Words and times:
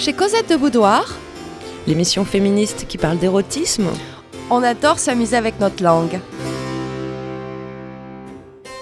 Chez 0.00 0.14
Cosette 0.14 0.48
de 0.48 0.56
Boudoir, 0.56 1.14
L'émission 1.86 2.24
féministe 2.24 2.86
qui 2.88 2.96
parle 2.96 3.18
d'érotisme 3.18 3.88
on 4.52 4.62
adore 4.62 4.98
s'amuser 4.98 5.36
avec 5.36 5.60
notre 5.60 5.82
langue. 5.84 6.18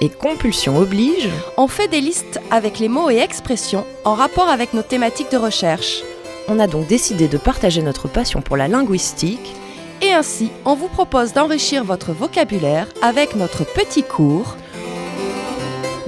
et 0.01 0.09
compulsion 0.11 0.79
oblige, 0.79 1.29
On 1.57 1.67
fait 1.67 1.89
des 1.89 2.01
listes 2.01 2.41
avec 2.53 2.79
les 2.79 2.89
mots 2.89 3.11
et 3.11 3.17
expressions 3.19 3.85
en 4.05 4.15
rapport 4.15 4.49
avec 4.49 4.75
nos 4.75 4.83
thématiques 4.83 5.33
de 5.33 5.39
recherche. 5.39 6.05
on 6.47 6.61
a 6.61 6.69
donc 6.69 6.87
décidé 6.87 7.27
de 7.27 7.37
partager 7.37 7.83
notre 7.83 8.07
passion 8.07 8.41
pour 8.41 8.57
la 8.57 8.69
linguistique 8.69 9.57
Et 10.03 10.13
ainsi, 10.13 10.53
on 10.65 10.77
vous 10.77 10.87
propose 10.89 11.33
d'enrichir 11.33 11.83
votre 11.83 12.13
vocabulaire 12.13 12.87
avec 13.03 13.35
notre 13.35 13.65
petit 13.65 14.05
cours 14.05 14.55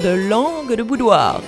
de 0.04 0.10
langue 0.10 0.76
de 0.76 0.84
boudoir. 0.84 1.40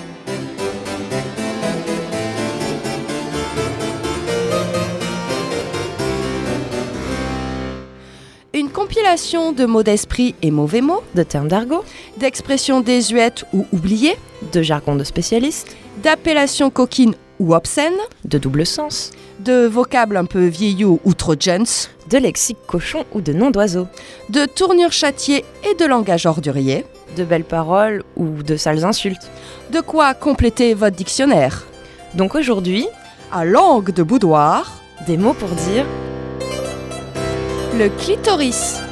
Compilation 8.92 9.52
de 9.52 9.64
mots 9.64 9.82
d'esprit 9.82 10.34
et 10.42 10.51
mauvais 10.51 10.82
mots, 10.82 11.02
De 11.14 11.23
termes 11.23 11.48
d'argot, 11.48 11.83
d'expressions 12.19 12.83
désuètes 12.83 13.46
ou 13.55 13.64
oubliées, 13.73 14.19
de 14.52 14.60
jargon 14.60 14.96
de 14.96 15.02
spécialiste, 15.02 15.74
d'appellations 16.02 16.69
coquines 16.69 17.14
ou 17.38 17.55
obscènes, 17.55 18.02
de 18.27 18.36
double 18.36 18.66
sens, 18.66 19.12
de 19.41 19.66
vocables 19.66 20.19
un 20.19 20.27
peu 20.27 20.45
vieillots 20.45 21.00
ou 21.06 21.14
trop 21.14 21.34
jeunes, 21.41 21.64
de 22.10 22.19
lexique 22.19 22.59
cochon 22.66 23.06
ou 23.14 23.23
de 23.23 23.33
nom 23.33 23.50
d'oiseau, 23.50 23.86
de 24.28 24.45
tournures 24.45 24.92
châtiées 24.92 25.47
et 25.64 25.74
de 25.74 25.86
langage 25.86 26.27
ordurier, 26.27 26.84
de 27.16 27.24
belles 27.24 27.45
paroles 27.45 28.02
ou 28.16 28.42
de 28.42 28.56
sales 28.56 28.84
insultes. 28.84 29.31
de 29.72 29.81
quoi 29.81 30.12
compléter 30.12 30.75
votre 30.75 30.97
dictionnaire. 30.97 31.64
Donc 32.14 32.34
aujourd'hui, 32.34 32.86
À 33.33 33.47
langue 33.47 33.91
de 33.94 34.03
boudoir, 34.03 34.83
des 35.06 35.16
mots 35.16 35.33
pour 35.33 35.48
dire 35.48 35.86
le 37.78 37.88
clitoris. 37.88 38.83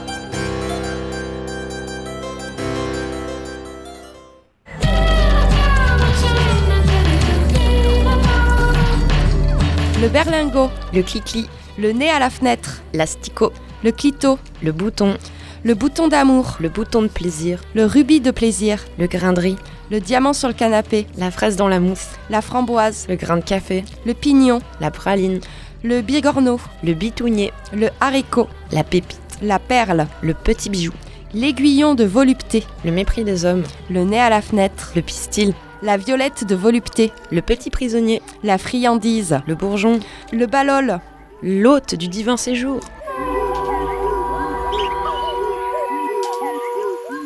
Le 10.00 10.08
berlingot, 10.08 10.70
le 10.94 11.02
clic-clic, 11.02 11.46
le 11.76 11.92
nez 11.92 12.08
à 12.08 12.18
la 12.18 12.30
fenêtre, 12.30 12.80
l'asticot, 12.94 13.52
le 13.84 13.92
clito, 13.92 14.38
le 14.62 14.72
bouton, 14.72 15.18
le 15.62 15.74
bouton 15.74 16.08
d'amour, 16.08 16.56
le 16.58 16.70
bouton 16.70 17.02
de 17.02 17.08
plaisir, 17.08 17.60
le 17.74 17.84
rubis 17.84 18.22
de 18.22 18.30
plaisir, 18.30 18.82
le 18.98 19.06
grain 19.06 19.34
de 19.34 19.40
riz, 19.40 19.56
le 19.90 20.00
diamant 20.00 20.32
sur 20.32 20.48
le 20.48 20.54
canapé, 20.54 21.06
la 21.18 21.30
fraise 21.30 21.56
dans 21.56 21.68
la 21.68 21.80
mousse, 21.80 22.12
la 22.30 22.40
framboise, 22.40 23.08
le 23.10 23.16
grain 23.16 23.36
de 23.36 23.44
café, 23.44 23.84
le 24.06 24.14
pignon, 24.14 24.60
la 24.80 24.90
praline, 24.90 25.40
le 25.82 26.00
bigorneau, 26.00 26.58
le 26.82 26.94
bitounier, 26.94 27.52
le 27.74 27.90
haricot, 28.00 28.48
la 28.72 28.84
pépite, 28.84 29.20
la 29.42 29.58
perle, 29.58 30.06
le 30.22 30.32
petit 30.32 30.70
bijou, 30.70 30.94
l'aiguillon 31.34 31.94
de 31.94 32.04
volupté, 32.04 32.64
le 32.86 32.90
mépris 32.90 33.24
des 33.24 33.44
hommes, 33.44 33.64
le 33.90 34.04
nez 34.04 34.20
à 34.20 34.30
la 34.30 34.40
fenêtre, 34.40 34.92
le 34.96 35.02
pistil, 35.02 35.52
la 35.83 35.97
violette 35.97 36.45
de 36.45 36.55
volupté, 36.55 37.12
le 37.31 37.42
petit 37.42 37.70
prisonnier, 37.70 38.23
la 38.42 38.59
friandise, 38.59 39.41
le 39.47 39.55
bourgeon, 39.55 40.00
le 40.33 40.47
ballol, 40.47 41.00
l'hôte 41.42 41.95
du 41.95 42.09
divin 42.09 42.36
séjour, 42.36 42.81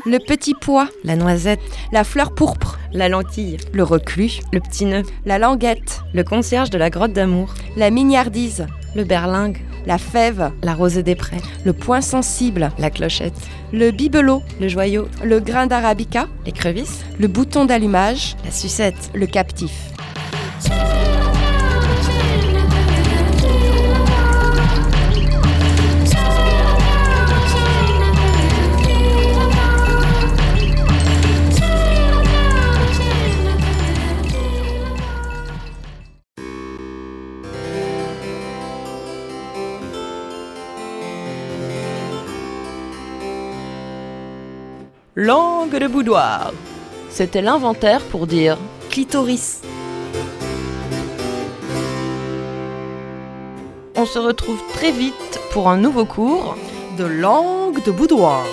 le 0.06 0.18
petit 0.18 0.54
pois, 0.60 0.88
la 1.02 1.16
noisette, 1.16 1.60
la 1.92 2.04
fleur 2.04 2.34
pourpre, 2.34 2.78
la 2.92 3.08
lentille, 3.08 3.56
le 3.72 3.82
reclus, 3.82 4.40
le 4.52 4.60
petit 4.60 4.84
nœud, 4.84 5.02
la 5.24 5.38
languette, 5.38 6.02
le 6.12 6.24
concierge 6.24 6.70
de 6.70 6.78
la 6.78 6.90
grotte 6.90 7.12
d'amour, 7.12 7.54
la 7.76 7.90
mignardise, 7.90 8.66
le 8.94 9.04
berlingue, 9.04 9.62
la 9.86 9.98
fève, 9.98 10.50
la 10.62 10.74
rosée 10.74 11.02
des 11.02 11.14
prés, 11.14 11.40
le 11.64 11.72
point 11.72 12.00
sensible, 12.00 12.70
la 12.78 12.90
clochette, 12.90 13.34
le 13.72 13.90
bibelot, 13.90 14.42
le 14.60 14.68
joyau, 14.68 15.08
le 15.22 15.40
grain 15.40 15.66
d'arabica, 15.66 16.28
l'écrevisse, 16.46 17.04
le 17.18 17.28
bouton 17.28 17.64
d'allumage, 17.64 18.36
la 18.44 18.50
sucette, 18.50 19.10
le 19.14 19.26
captif. 19.26 19.72
Langue 45.16 45.78
de 45.78 45.86
boudoir. 45.86 46.52
C'était 47.08 47.40
l'inventaire 47.40 48.00
pour 48.00 48.26
dire 48.26 48.58
clitoris. 48.90 49.62
On 53.94 54.06
se 54.06 54.18
retrouve 54.18 54.60
très 54.72 54.90
vite 54.90 55.40
pour 55.52 55.68
un 55.68 55.76
nouveau 55.76 56.04
cours 56.04 56.56
De 56.98 57.04
langue 57.04 57.80
de 57.84 57.92
boudoir. 57.92 58.44